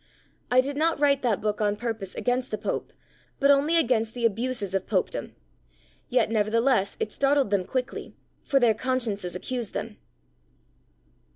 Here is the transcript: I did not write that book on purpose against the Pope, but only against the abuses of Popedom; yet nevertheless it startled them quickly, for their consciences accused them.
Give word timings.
I 0.49 0.61
did 0.61 0.75
not 0.77 0.99
write 0.99 1.21
that 1.21 1.41
book 1.41 1.61
on 1.61 1.75
purpose 1.75 2.15
against 2.15 2.49
the 2.49 2.57
Pope, 2.57 2.91
but 3.39 3.51
only 3.51 3.77
against 3.77 4.15
the 4.15 4.25
abuses 4.25 4.73
of 4.73 4.87
Popedom; 4.87 5.35
yet 6.09 6.31
nevertheless 6.31 6.97
it 6.99 7.11
startled 7.11 7.51
them 7.51 7.65
quickly, 7.65 8.15
for 8.43 8.59
their 8.59 8.73
consciences 8.73 9.35
accused 9.35 9.75
them. 9.75 9.97